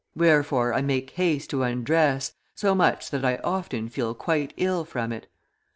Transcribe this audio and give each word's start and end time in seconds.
Wherefore 0.15 0.73
I 0.73 0.81
make 0.81 1.11
haste 1.11 1.51
to 1.51 1.61
undress, 1.61 2.33
so 2.55 2.73
much 2.73 3.03
so 3.05 3.19
that 3.19 3.23
I 3.23 3.39
often 3.43 3.87
feel 3.87 4.15
quite 4.15 4.51
ill 4.57 4.83
from 4.83 5.11
it. 5.11 5.27